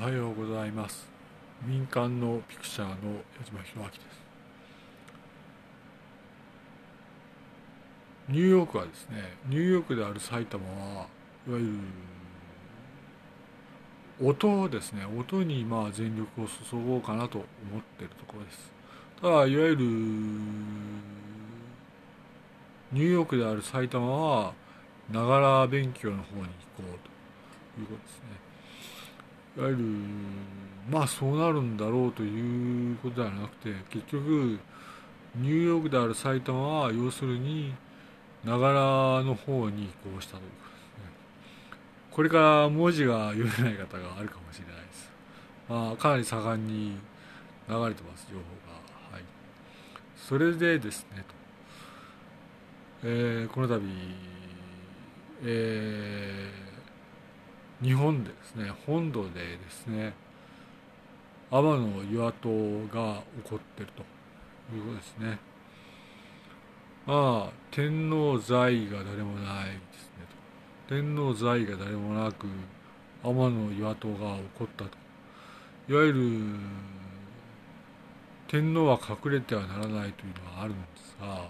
[0.00, 1.08] おはようございます。
[1.66, 2.94] 民間のピクチャーの
[3.40, 3.98] 矢島弘明です。
[8.28, 11.08] ニューヨークはですねニューヨークである埼玉は
[11.48, 11.64] いわゆる
[14.24, 15.04] 音ですね。
[15.04, 17.48] 音にまあ全力を注ごうかなと思っ
[17.98, 18.70] ているところです。
[19.20, 24.54] ただいわゆるニューヨークである埼玉は
[25.10, 26.52] ながら勉強の方に行こ
[26.84, 26.90] うと
[27.80, 28.46] いうことですね。
[29.58, 29.84] いわゆる
[30.88, 34.60] まあそうなるんだろうということではなくて結局
[35.34, 37.74] ニューヨークである埼玉は要するに
[38.44, 38.74] ながら
[39.24, 41.12] の方に移行したということですね。
[42.12, 45.10] これから文字が読めない方があるかもしれないです。
[45.68, 46.96] まあかなり盛んに
[47.68, 48.42] 流れてます情報
[49.10, 49.16] が。
[49.16, 49.24] はい。
[50.16, 51.24] それでですね
[53.02, 53.82] と、えー、この度
[55.42, 56.77] えー
[57.82, 60.12] 日本でですね本土でですね
[61.50, 62.48] 天の岩戸
[62.92, 64.02] が起こってると
[64.74, 65.38] いうことですね。
[67.06, 70.26] まあ天皇在が誰もないですね
[70.86, 70.94] と。
[70.94, 72.46] 天皇在が誰もなく
[73.22, 74.90] 天の岩戸が起こったと。
[75.88, 76.20] いわゆる
[78.46, 81.48] 天皇は隠れてはならないというのはあるんですが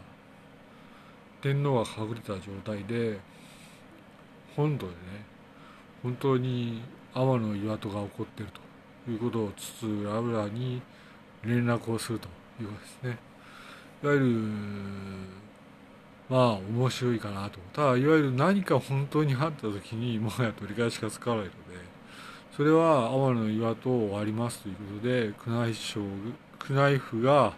[1.40, 3.18] 天皇が隠れた状態で
[4.54, 4.96] 本土でね
[6.02, 6.82] 本当に
[7.14, 8.52] 天の岩戸が起こっている
[9.06, 10.80] ということを津々浦々に
[11.42, 12.28] 連絡をすると
[12.60, 13.18] いうことですね。
[14.02, 14.26] いわゆる
[16.28, 17.58] まあ面白いかなと。
[17.72, 21.50] ただいわゆる何か本当にあった時にもはや取り返しがつかないので
[22.56, 26.00] それは天の岩戸を終わりますということで宮内省
[26.68, 27.54] 宮内府が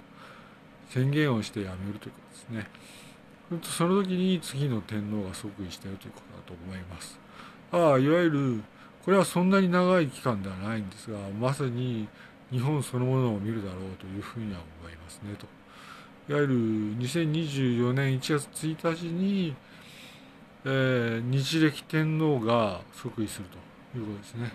[0.88, 2.66] 宣言をしてやめるということですね。
[3.62, 7.18] その時に次の天皇が即位しているということだと思います。
[7.72, 8.62] ああいわゆる
[9.04, 12.08] これはそんなに長い期間ではないんですがまさに
[12.50, 15.46] 日本そのものを見るだろうというふうには思いますねと。
[16.28, 16.54] いわゆる
[16.98, 19.56] 2024年1月1日に、
[20.64, 23.46] えー、日暦天皇が即位する
[23.92, 24.52] ということですね。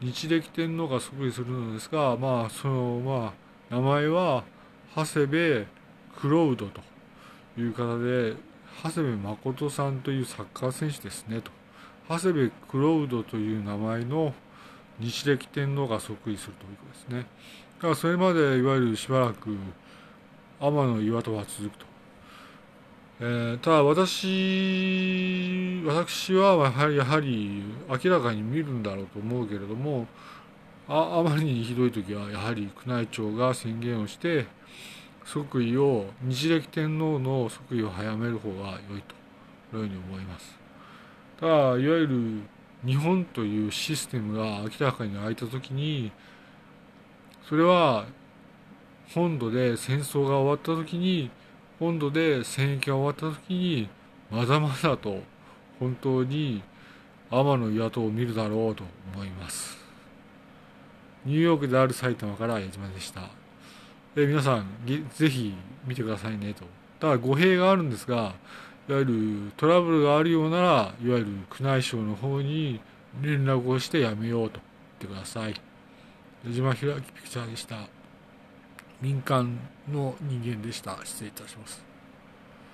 [0.00, 3.34] 日暦天皇が即位するのですがまあそのま
[3.70, 4.44] あ名前は
[4.94, 5.66] 長谷部
[6.16, 6.80] クロウドと
[7.58, 8.36] いう方で
[8.82, 11.57] 長谷部誠さんというサッカー選手ですねと。
[12.08, 14.32] 長谷部クロウドという名前の
[14.98, 17.26] 日暦天皇が即位するということですね。
[17.76, 19.56] だからそれまでいわゆるしばらく
[20.58, 21.86] 天の岩戸は続くと。
[23.20, 30.06] えー、ただ私、私はやはりやはり明らかに見るんだろうと思うけれども、
[30.88, 34.46] ああまりにひどい時はやはり宮内庁が宣言をして
[35.24, 39.02] 即位を日暦天皇の即位を早める方が良い
[39.70, 40.67] というふうに思います。
[41.40, 42.40] ただいわゆる
[42.84, 46.12] 日本というシステムが明らかに開いた時に
[47.48, 48.06] それは
[49.14, 51.30] 本土で戦争が終わった時に
[51.78, 53.88] 本土で戦役が終わった時に
[54.30, 55.20] まだまだと
[55.78, 56.62] 本当に
[57.30, 58.84] 天の岩戸を見るだろうと
[59.14, 59.78] 思います。
[61.24, 63.22] ニューヨークである埼玉から矢島でした。
[64.14, 64.66] で皆さん
[65.14, 65.54] ぜひ
[65.86, 66.64] 見てくださいねと。
[66.98, 68.34] ただ語弊があるんですが
[68.88, 71.26] いわゆるトラブルがあるようならいわゆる
[71.60, 72.80] 宮内省の方に
[73.20, 74.60] 連絡をしてやめようと
[75.00, 75.54] 言ってください。
[76.46, 77.76] 矢島弘明ピクチャーでした。
[79.02, 79.58] 民間
[79.92, 80.98] の人間でした。
[81.04, 81.87] 失礼いたします。